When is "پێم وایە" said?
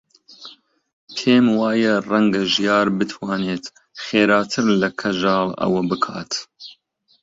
1.15-1.93